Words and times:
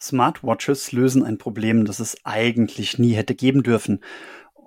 Smartwatches 0.00 0.92
lösen 0.92 1.24
ein 1.24 1.38
Problem, 1.38 1.84
das 1.84 1.98
es 1.98 2.24
eigentlich 2.24 2.98
nie 2.98 3.14
hätte 3.14 3.34
geben 3.34 3.64
dürfen. 3.64 4.04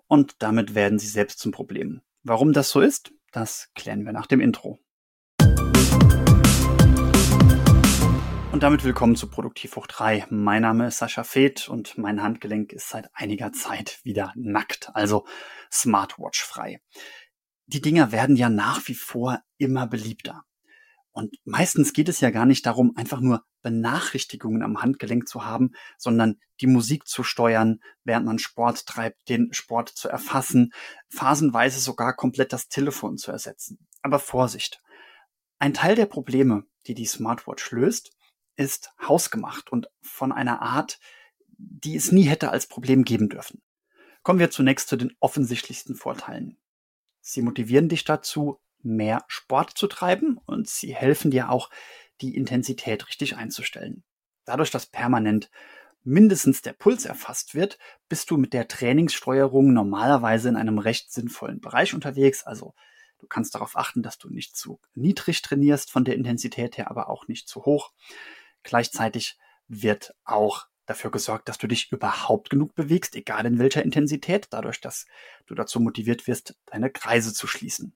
Und 0.08 0.36
damit 0.40 0.76
werden 0.76 1.00
sie 1.00 1.08
selbst 1.08 1.40
zum 1.40 1.54
Problem. 1.54 2.02
Warum 2.24 2.52
das 2.52 2.70
so 2.70 2.82
ist, 2.82 3.14
das 3.32 3.70
klären 3.74 4.06
wir 4.06 4.12
nach 4.12 4.28
dem 4.28 4.42
Intro. 4.42 4.80
Und 8.52 8.64
damit 8.64 8.84
willkommen 8.84 9.16
zu 9.16 9.30
Produktiv 9.30 9.78
hoch 9.78 9.88
3. 9.88 10.28
Mein 10.30 10.64
Name 10.64 10.88
ist 10.88 10.98
Sascha 10.98 11.24
Feth 11.24 11.70
und 11.70 11.98
mein 11.98 12.22
Handgelenk 12.22 12.74
ist 12.74 12.90
seit 12.90 13.10
einiger 13.14 13.54
Zeit 13.54 14.02
wieder 14.04 14.34
nackt, 14.36 14.90
also 14.94 15.26
Smartwatch 15.72 16.44
frei. 16.44 16.82
Die 17.68 17.80
Dinger 17.80 18.12
werden 18.12 18.36
ja 18.36 18.50
nach 18.50 18.86
wie 18.90 18.96
vor 18.96 19.40
immer 19.58 19.88
beliebter. 19.88 20.44
Und 21.14 21.36
meistens 21.44 21.94
geht 21.94 22.08
es 22.08 22.22
ja 22.22 22.30
gar 22.30 22.46
nicht 22.46 22.66
darum, 22.66 22.96
einfach 22.96 23.20
nur 23.20 23.44
Benachrichtigungen 23.62 24.64
am 24.64 24.82
Handgelenk 24.82 25.28
zu 25.28 25.44
haben, 25.44 25.72
sondern 25.98 26.40
die 26.62 26.68
Musik 26.68 27.08
zu 27.08 27.24
steuern, 27.24 27.80
während 28.04 28.26
man 28.26 28.40
Sport 28.40 28.86
treibt, 28.86 29.28
den 29.28 29.52
Sport 29.52 29.90
zu 29.90 30.08
erfassen, 30.08 30.72
phasenweise 31.10 31.80
sogar 31.80 32.16
komplett 32.16 32.54
das 32.54 32.70
Telefon 32.70 33.18
zu 33.18 33.32
ersetzen. 33.32 33.88
Aber 34.02 34.20
Vorsicht! 34.20 34.82
Ein 35.60 35.74
Teil 35.74 35.96
der 35.96 36.08
Probleme, 36.08 36.64
die 36.88 36.96
die 36.96 37.06
Smartwatch 37.06 37.72
löst, 37.72 38.12
ist 38.56 38.92
hausgemacht 39.06 39.72
und 39.72 39.88
von 40.02 40.32
einer 40.32 40.62
Art, 40.62 41.00
die 41.58 41.96
es 41.96 42.12
nie 42.12 42.24
hätte 42.24 42.52
als 42.52 42.68
Problem 42.68 43.04
geben 43.04 43.30
dürfen. 43.30 43.62
Kommen 44.24 44.40
wir 44.40 44.50
zunächst 44.50 44.88
zu 44.88 44.96
den 44.96 45.16
offensichtlichsten 45.20 45.96
Vorteilen. 45.96 46.58
Sie 47.22 47.42
motivieren 47.42 47.90
dich 47.90 48.04
dazu, 48.04 48.60
mehr 48.84 49.24
Sport 49.28 49.78
zu 49.78 49.88
treiben 49.88 50.40
und 50.46 50.70
sie 50.70 50.96
helfen 50.96 51.32
dir 51.32 51.50
auch, 51.50 51.70
die 52.22 52.36
Intensität 52.36 53.08
richtig 53.08 53.36
einzustellen. 53.36 54.04
Dadurch, 54.46 54.72
dass 54.72 54.86
permanent 54.86 55.50
mindestens 56.04 56.62
der 56.62 56.74
Puls 56.74 57.06
erfasst 57.06 57.54
wird, 57.54 57.78
bist 58.10 58.32
du 58.32 58.38
mit 58.38 58.54
der 58.54 58.68
Trainingssteuerung 58.68 59.74
normalerweise 59.74 60.50
in 60.50 60.56
einem 60.56 60.80
recht 60.80 61.12
sinnvollen 61.12 61.62
Bereich 61.62 61.94
unterwegs. 61.94 62.44
Also 62.44 62.74
du 63.20 63.28
kannst 63.28 63.54
darauf 63.56 63.78
achten, 63.78 64.02
dass 64.02 64.18
du 64.18 64.30
nicht 64.30 64.56
zu 64.56 64.80
niedrig 64.96 65.42
trainierst 65.42 65.92
von 65.92 66.06
der 66.06 66.16
Intensität 66.16 66.78
her, 66.78 66.90
aber 66.90 67.10
auch 67.10 67.28
nicht 67.28 67.48
zu 67.48 67.66
hoch. 67.66 67.92
Gleichzeitig 68.64 69.38
wird 69.68 70.16
auch 70.24 70.68
dafür 70.88 71.12
gesorgt, 71.12 71.48
dass 71.48 71.60
du 71.60 71.68
dich 71.68 71.92
überhaupt 71.92 72.50
genug 72.50 72.74
bewegst, 72.74 73.16
egal 73.16 73.46
in 73.46 73.60
welcher 73.60 73.84
Intensität, 73.84 74.48
dadurch, 74.50 74.82
dass 74.82 75.06
du 75.46 75.56
dazu 75.56 75.80
motiviert 75.80 76.28
wirst, 76.28 76.56
deine 76.66 76.90
Kreise 76.90 77.34
zu 77.34 77.48
schließen 77.48 77.96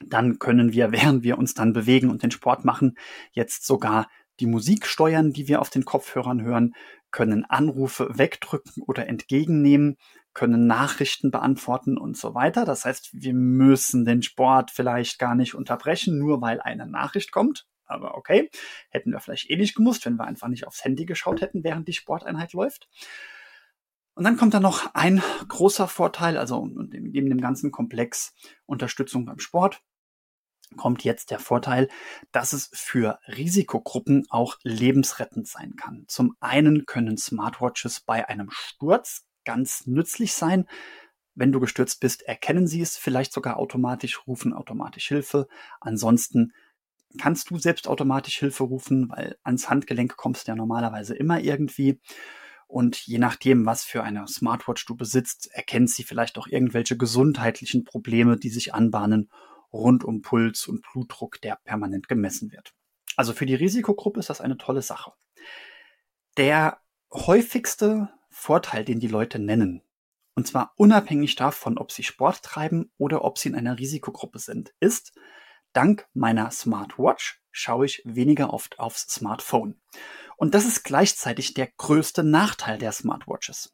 dann 0.00 0.38
können 0.38 0.72
wir, 0.72 0.92
während 0.92 1.22
wir 1.22 1.38
uns 1.38 1.54
dann 1.54 1.72
bewegen 1.72 2.10
und 2.10 2.22
den 2.22 2.30
Sport 2.30 2.64
machen, 2.64 2.96
jetzt 3.32 3.66
sogar 3.66 4.08
die 4.40 4.46
Musik 4.46 4.86
steuern, 4.86 5.32
die 5.32 5.46
wir 5.48 5.60
auf 5.60 5.70
den 5.70 5.84
Kopfhörern 5.84 6.42
hören, 6.42 6.74
können 7.10 7.44
Anrufe 7.44 8.08
wegdrücken 8.14 8.82
oder 8.82 9.06
entgegennehmen, 9.06 9.96
können 10.32 10.66
Nachrichten 10.66 11.30
beantworten 11.30 11.98
und 11.98 12.16
so 12.16 12.34
weiter. 12.34 12.64
Das 12.64 12.84
heißt, 12.86 13.10
wir 13.12 13.34
müssen 13.34 14.04
den 14.04 14.22
Sport 14.22 14.70
vielleicht 14.70 15.18
gar 15.18 15.34
nicht 15.34 15.54
unterbrechen, 15.54 16.18
nur 16.18 16.40
weil 16.40 16.60
eine 16.60 16.86
Nachricht 16.86 17.30
kommt. 17.30 17.66
Aber 17.84 18.16
okay, 18.16 18.48
hätten 18.88 19.12
wir 19.12 19.20
vielleicht 19.20 19.50
eh 19.50 19.56
nicht 19.56 19.74
gemusst, 19.74 20.06
wenn 20.06 20.16
wir 20.16 20.24
einfach 20.24 20.48
nicht 20.48 20.66
aufs 20.66 20.84
Handy 20.84 21.04
geschaut 21.04 21.42
hätten, 21.42 21.62
während 21.62 21.86
die 21.86 21.92
Sporteinheit 21.92 22.54
läuft. 22.54 22.88
Und 24.14 24.24
dann 24.24 24.36
kommt 24.36 24.54
da 24.54 24.60
noch 24.60 24.94
ein 24.94 25.22
großer 25.48 25.88
Vorteil, 25.88 26.36
also 26.36 26.66
neben 26.66 27.30
dem 27.30 27.40
ganzen 27.40 27.70
Komplex 27.70 28.34
Unterstützung 28.66 29.24
beim 29.24 29.38
Sport 29.38 29.82
kommt 30.76 31.04
jetzt 31.04 31.30
der 31.30 31.38
Vorteil, 31.38 31.88
dass 32.30 32.52
es 32.52 32.70
für 32.72 33.18
Risikogruppen 33.28 34.26
auch 34.30 34.56
lebensrettend 34.62 35.46
sein 35.46 35.76
kann. 35.76 36.04
Zum 36.08 36.36
einen 36.40 36.86
können 36.86 37.16
Smartwatches 37.16 38.00
bei 38.00 38.28
einem 38.28 38.50
Sturz 38.50 39.26
ganz 39.44 39.86
nützlich 39.86 40.32
sein. 40.34 40.66
Wenn 41.34 41.52
du 41.52 41.60
gestürzt 41.60 42.00
bist, 42.00 42.22
erkennen 42.22 42.66
sie 42.66 42.80
es 42.80 42.96
vielleicht 42.96 43.32
sogar 43.32 43.56
automatisch, 43.56 44.26
rufen 44.26 44.52
automatisch 44.52 45.08
Hilfe. 45.08 45.48
Ansonsten 45.80 46.52
kannst 47.18 47.50
du 47.50 47.58
selbst 47.58 47.88
automatisch 47.88 48.38
Hilfe 48.38 48.64
rufen, 48.64 49.08
weil 49.10 49.36
ans 49.42 49.68
Handgelenk 49.68 50.16
kommst 50.16 50.46
du 50.46 50.52
ja 50.52 50.56
normalerweise 50.56 51.14
immer 51.14 51.40
irgendwie. 51.40 52.00
Und 52.72 53.06
je 53.06 53.18
nachdem, 53.18 53.66
was 53.66 53.84
für 53.84 54.02
eine 54.02 54.26
Smartwatch 54.26 54.86
du 54.86 54.96
besitzt, 54.96 55.50
erkennt 55.52 55.90
sie 55.90 56.04
vielleicht 56.04 56.38
auch 56.38 56.46
irgendwelche 56.46 56.96
gesundheitlichen 56.96 57.84
Probleme, 57.84 58.38
die 58.38 58.48
sich 58.48 58.72
anbahnen 58.72 59.30
rund 59.74 60.04
um 60.04 60.22
Puls 60.22 60.68
und 60.68 60.80
Blutdruck, 60.80 61.38
der 61.42 61.58
permanent 61.64 62.08
gemessen 62.08 62.50
wird. 62.50 62.72
Also 63.14 63.34
für 63.34 63.44
die 63.44 63.54
Risikogruppe 63.54 64.20
ist 64.20 64.30
das 64.30 64.40
eine 64.40 64.56
tolle 64.56 64.80
Sache. 64.80 65.12
Der 66.38 66.80
häufigste 67.12 68.08
Vorteil, 68.30 68.86
den 68.86 69.00
die 69.00 69.08
Leute 69.08 69.38
nennen, 69.38 69.82
und 70.34 70.46
zwar 70.46 70.72
unabhängig 70.76 71.36
davon, 71.36 71.76
ob 71.76 71.92
sie 71.92 72.04
Sport 72.04 72.42
treiben 72.42 72.90
oder 72.96 73.22
ob 73.22 73.36
sie 73.36 73.50
in 73.50 73.54
einer 73.54 73.78
Risikogruppe 73.78 74.38
sind, 74.38 74.72
ist, 74.80 75.12
dank 75.74 76.08
meiner 76.14 76.50
Smartwatch 76.50 77.42
schaue 77.50 77.84
ich 77.84 78.00
weniger 78.06 78.54
oft 78.54 78.78
aufs 78.78 79.02
Smartphone. 79.08 79.78
Und 80.42 80.56
das 80.56 80.66
ist 80.66 80.82
gleichzeitig 80.82 81.54
der 81.54 81.68
größte 81.68 82.24
Nachteil 82.24 82.76
der 82.76 82.90
Smartwatches. 82.90 83.72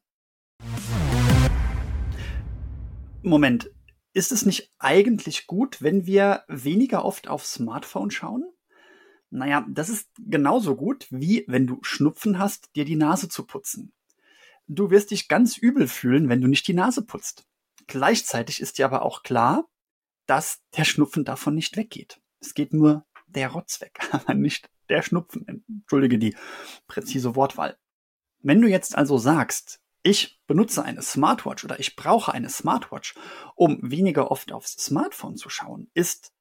Moment, 3.23 3.71
ist 4.12 4.33
es 4.33 4.45
nicht 4.45 4.71
eigentlich 4.79 5.47
gut, 5.47 5.81
wenn 5.81 6.05
wir 6.05 6.45
weniger 6.47 7.06
oft 7.06 7.27
aufs 7.27 7.55
Smartphone 7.55 8.11
schauen? 8.11 8.45
Naja, 9.31 9.67
das 9.71 9.89
ist 9.89 10.11
genauso 10.19 10.77
gut, 10.77 11.06
wie 11.09 11.47
wenn 11.49 11.67
du 11.67 11.79
Schnupfen 11.81 12.39
hast, 12.39 12.69
dir 12.77 12.85
die 12.85 12.97
Nase 12.97 13.31
zu 13.31 13.47
putzen. 13.47 13.95
Du 14.67 14.91
wirst 14.91 15.11
dich 15.11 15.27
ganz 15.27 15.56
übel 15.56 15.89
fühlen, 15.89 16.29
wenn 16.29 16.43
du 16.43 16.49
nicht 16.49 16.69
die 16.69 16.75
Nase 16.75 17.03
putzt. 17.03 17.49
Gleichzeitig 17.87 18.61
ist 18.61 18.77
dir 18.77 18.85
aber 18.85 19.00
auch 19.00 19.23
klar, 19.23 19.67
dass 20.27 20.61
der 20.77 20.85
Schnupfen 20.85 21.25
davon 21.25 21.55
nicht 21.55 21.79
weggeht. 21.79 22.21
Es 22.41 22.53
geht 22.53 22.75
nur 22.75 23.06
der 23.28 23.50
Rotz 23.50 23.81
weg, 23.81 23.99
aber 24.12 24.34
nicht 24.34 24.69
der 24.89 25.03
Schnupfen. 25.03 25.47
Entschuldige 25.69 26.19
die 26.19 26.37
präzise 26.87 27.37
Wortwahl. 27.37 27.77
Wenn 28.41 28.61
du 28.61 28.69
jetzt 28.69 28.97
also 28.97 29.19
sagst, 29.19 29.81
ich 30.03 30.41
benutze 30.47 30.84
eine 30.84 31.03
Smartwatch 31.03 31.65
oder 31.65 31.81
ich 31.81 31.97
brauche 31.97 32.33
eine 32.33 32.49
Smartwatch, 32.49 33.15
um 33.56 33.78
weniger 33.83 34.31
oft 34.31 34.53
aufs 34.53 34.72
Smartphone 34.72 35.37
zu 35.37 35.50
schauen, 35.50 35.91
ist 35.93 36.33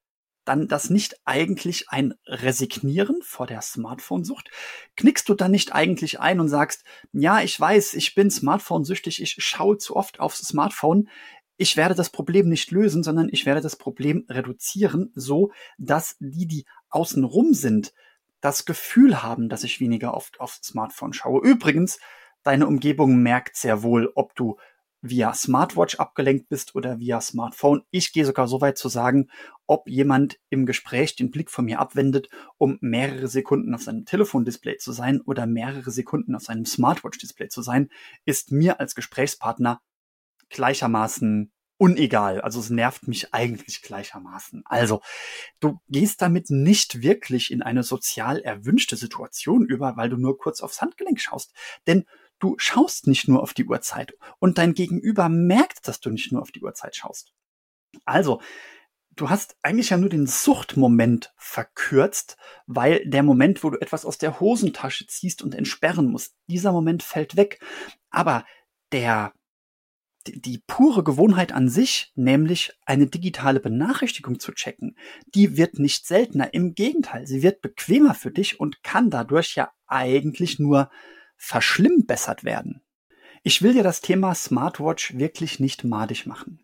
dann 0.44 0.66
das 0.66 0.88
nicht 0.88 1.16
eigentlich 1.26 1.90
ein 1.90 2.14
Resignieren 2.24 3.20
vor 3.22 3.46
der 3.46 3.60
Smartphone-Sucht? 3.60 4.50
Knickst 4.96 5.28
du 5.28 5.34
dann 5.34 5.50
nicht 5.50 5.74
eigentlich 5.74 6.20
ein 6.20 6.40
und 6.40 6.48
sagst, 6.48 6.84
ja, 7.12 7.42
ich 7.42 7.60
weiß, 7.60 7.94
ich 7.94 8.14
bin 8.14 8.30
Smartphone-süchtig, 8.30 9.20
ich 9.20 9.36
schaue 9.38 9.76
zu 9.76 9.94
oft 9.94 10.20
aufs 10.20 10.40
Smartphone, 10.40 11.08
ich 11.58 11.76
werde 11.76 11.94
das 11.94 12.08
Problem 12.10 12.48
nicht 12.48 12.70
lösen, 12.70 13.02
sondern 13.02 13.28
ich 13.30 13.44
werde 13.44 13.60
das 13.60 13.76
Problem 13.76 14.24
reduzieren, 14.28 15.10
so 15.14 15.50
dass 15.76 16.16
die, 16.20 16.46
die 16.46 16.64
außenrum 16.90 17.54
sind, 17.54 17.92
das 18.40 18.64
Gefühl 18.64 19.22
haben, 19.22 19.48
dass 19.48 19.64
ich 19.64 19.80
weniger 19.80 20.14
oft 20.14 20.40
aufs 20.40 20.60
Smartphone 20.62 21.12
schaue. 21.12 21.40
Übrigens, 21.40 21.98
Deine 22.48 22.66
Umgebung 22.66 23.18
merkt 23.22 23.56
sehr 23.56 23.82
wohl, 23.82 24.10
ob 24.14 24.34
du 24.34 24.56
via 25.00 25.32
Smartwatch 25.34 25.96
abgelenkt 25.96 26.48
bist 26.48 26.74
oder 26.74 26.98
via 26.98 27.20
Smartphone. 27.20 27.82
Ich 27.90 28.12
gehe 28.12 28.24
sogar 28.24 28.48
so 28.48 28.60
weit 28.60 28.78
zu 28.78 28.88
sagen, 28.88 29.28
ob 29.66 29.88
jemand 29.88 30.40
im 30.48 30.66
Gespräch 30.66 31.14
den 31.14 31.30
Blick 31.30 31.50
von 31.50 31.66
mir 31.66 31.78
abwendet, 31.78 32.30
um 32.56 32.78
mehrere 32.80 33.28
Sekunden 33.28 33.74
auf 33.74 33.82
seinem 33.82 34.06
Telefondisplay 34.06 34.78
zu 34.78 34.92
sein 34.92 35.20
oder 35.20 35.46
mehrere 35.46 35.90
Sekunden 35.90 36.34
auf 36.34 36.42
seinem 36.42 36.64
Smartwatch-Display 36.64 37.48
zu 37.48 37.62
sein, 37.62 37.90
ist 38.24 38.50
mir 38.50 38.80
als 38.80 38.94
Gesprächspartner 38.94 39.80
gleichermaßen 40.48 41.52
unegal. 41.78 42.40
Also 42.40 42.60
es 42.60 42.70
nervt 42.70 43.08
mich 43.08 43.32
eigentlich 43.32 43.82
gleichermaßen. 43.82 44.62
Also 44.66 45.00
du 45.60 45.80
gehst 45.88 46.20
damit 46.20 46.50
nicht 46.50 47.02
wirklich 47.02 47.50
in 47.50 47.62
eine 47.62 47.82
sozial 47.82 48.40
erwünschte 48.40 48.96
Situation 48.96 49.64
über, 49.64 49.96
weil 49.96 50.10
du 50.10 50.16
nur 50.16 50.38
kurz 50.38 50.60
aufs 50.60 50.82
Handgelenk 50.82 51.20
schaust. 51.20 51.54
Denn 51.86 52.04
Du 52.40 52.54
schaust 52.58 53.06
nicht 53.06 53.26
nur 53.26 53.42
auf 53.42 53.52
die 53.52 53.64
Uhrzeit 53.64 54.14
und 54.38 54.58
dein 54.58 54.74
Gegenüber 54.74 55.28
merkt, 55.28 55.88
dass 55.88 56.00
du 56.00 56.10
nicht 56.10 56.30
nur 56.30 56.42
auf 56.42 56.52
die 56.52 56.62
Uhrzeit 56.62 56.94
schaust. 56.94 57.32
Also, 58.04 58.40
du 59.10 59.28
hast 59.28 59.56
eigentlich 59.62 59.90
ja 59.90 59.96
nur 59.96 60.08
den 60.08 60.26
Suchtmoment 60.26 61.32
verkürzt, 61.36 62.36
weil 62.66 63.04
der 63.06 63.24
Moment, 63.24 63.64
wo 63.64 63.70
du 63.70 63.80
etwas 63.80 64.04
aus 64.04 64.18
der 64.18 64.38
Hosentasche 64.38 65.06
ziehst 65.08 65.42
und 65.42 65.54
entsperren 65.54 66.10
musst, 66.10 66.36
dieser 66.46 66.70
Moment 66.70 67.02
fällt 67.02 67.36
weg. 67.36 67.60
Aber 68.10 68.44
der, 68.92 69.32
die 70.32 70.62
pure 70.66 71.04
Gewohnheit 71.04 71.52
an 71.52 71.68
sich, 71.68 72.12
nämlich 72.14 72.72
eine 72.86 73.06
digitale 73.06 73.60
Benachrichtigung 73.60 74.38
zu 74.40 74.52
checken, 74.52 74.96
die 75.34 75.56
wird 75.56 75.78
nicht 75.78 76.06
seltener. 76.06 76.52
Im 76.54 76.74
Gegenteil, 76.74 77.26
sie 77.26 77.42
wird 77.42 77.60
bequemer 77.60 78.14
für 78.14 78.30
dich 78.30 78.60
und 78.60 78.82
kann 78.82 79.10
dadurch 79.10 79.54
ja 79.54 79.70
eigentlich 79.86 80.58
nur 80.58 80.90
verschlimmbessert 81.36 82.44
werden. 82.44 82.82
Ich 83.42 83.62
will 83.62 83.72
dir 83.72 83.82
das 83.82 84.00
Thema 84.00 84.34
Smartwatch 84.34 85.16
wirklich 85.16 85.60
nicht 85.60 85.84
madig 85.84 86.26
machen. 86.26 86.60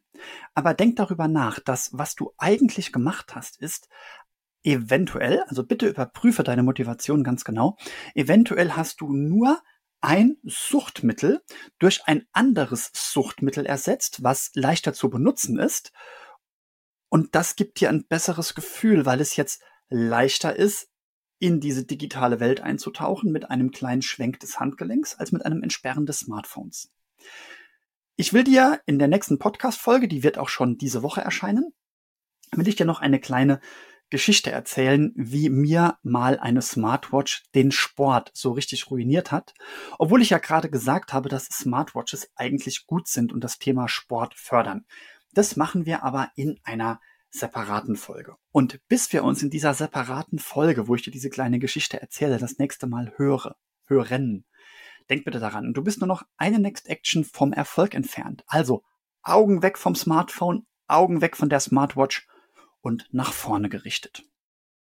Aber 0.54 0.74
denk 0.74 0.96
darüber 0.96 1.28
nach, 1.28 1.60
dass 1.60 1.90
was 1.92 2.14
du 2.14 2.32
eigentlich 2.38 2.92
gemacht 2.92 3.34
hast, 3.34 3.60
ist, 3.60 3.88
eventuell, 4.64 5.42
also 5.46 5.64
bitte 5.64 5.88
überprüfe 5.88 6.42
deine 6.42 6.62
Motivation 6.62 7.22
ganz 7.22 7.44
genau, 7.44 7.76
eventuell 8.14 8.72
hast 8.72 9.00
du 9.00 9.12
nur 9.12 9.62
ein 10.04 10.36
Suchtmittel 10.44 11.42
durch 11.78 12.02
ein 12.04 12.26
anderes 12.32 12.90
Suchtmittel 12.92 13.64
ersetzt, 13.64 14.22
was 14.22 14.50
leichter 14.54 14.92
zu 14.92 15.08
benutzen 15.08 15.58
ist. 15.58 15.92
Und 17.08 17.34
das 17.34 17.56
gibt 17.56 17.80
dir 17.80 17.88
ein 17.88 18.06
besseres 18.06 18.54
Gefühl, 18.54 19.06
weil 19.06 19.22
es 19.22 19.36
jetzt 19.36 19.62
leichter 19.88 20.56
ist, 20.56 20.90
in 21.38 21.58
diese 21.58 21.84
digitale 21.84 22.38
Welt 22.38 22.60
einzutauchen 22.60 23.32
mit 23.32 23.50
einem 23.50 23.70
kleinen 23.70 24.02
Schwenk 24.02 24.40
des 24.40 24.60
Handgelenks 24.60 25.14
als 25.14 25.32
mit 25.32 25.44
einem 25.44 25.62
Entsperren 25.62 26.04
des 26.04 26.20
Smartphones. 26.20 26.92
Ich 28.16 28.32
will 28.34 28.44
dir 28.44 28.80
in 28.86 28.98
der 28.98 29.08
nächsten 29.08 29.38
Podcast-Folge, 29.38 30.06
die 30.06 30.22
wird 30.22 30.36
auch 30.36 30.50
schon 30.50 30.76
diese 30.76 31.02
Woche 31.02 31.22
erscheinen, 31.22 31.72
will 32.52 32.68
ich 32.68 32.76
dir 32.76 32.86
noch 32.86 33.00
eine 33.00 33.20
kleine 33.20 33.60
Geschichte 34.10 34.50
erzählen, 34.52 35.12
wie 35.16 35.48
mir 35.48 35.98
mal 36.02 36.38
eine 36.38 36.62
Smartwatch 36.62 37.44
den 37.54 37.72
Sport 37.72 38.30
so 38.34 38.52
richtig 38.52 38.90
ruiniert 38.90 39.32
hat. 39.32 39.54
Obwohl 39.98 40.22
ich 40.22 40.30
ja 40.30 40.38
gerade 40.38 40.70
gesagt 40.70 41.12
habe, 41.12 41.28
dass 41.28 41.46
Smartwatches 41.46 42.30
eigentlich 42.36 42.86
gut 42.86 43.08
sind 43.08 43.32
und 43.32 43.42
das 43.42 43.58
Thema 43.58 43.88
Sport 43.88 44.34
fördern. 44.34 44.84
Das 45.32 45.56
machen 45.56 45.86
wir 45.86 46.04
aber 46.04 46.30
in 46.36 46.60
einer 46.62 47.00
separaten 47.30 47.96
Folge. 47.96 48.36
Und 48.52 48.80
bis 48.86 49.12
wir 49.12 49.24
uns 49.24 49.42
in 49.42 49.50
dieser 49.50 49.74
separaten 49.74 50.38
Folge, 50.38 50.86
wo 50.86 50.94
ich 50.94 51.02
dir 51.02 51.10
diese 51.10 51.30
kleine 51.30 51.58
Geschichte 51.58 52.00
erzähle, 52.00 52.38
das 52.38 52.58
nächste 52.58 52.86
Mal 52.86 53.12
höre, 53.16 53.56
hören, 53.86 54.44
denk 55.10 55.24
bitte 55.24 55.40
daran, 55.40 55.74
du 55.74 55.82
bist 55.82 56.00
nur 56.00 56.06
noch 56.06 56.22
eine 56.36 56.60
Next 56.60 56.88
Action 56.88 57.24
vom 57.24 57.52
Erfolg 57.52 57.94
entfernt. 57.94 58.44
Also 58.46 58.84
Augen 59.22 59.62
weg 59.62 59.78
vom 59.78 59.96
Smartphone, 59.96 60.66
Augen 60.86 61.20
weg 61.20 61.36
von 61.36 61.48
der 61.48 61.60
Smartwatch 61.60 62.28
und 62.84 63.08
nach 63.12 63.32
vorne 63.32 63.68
gerichtet. 63.68 64.24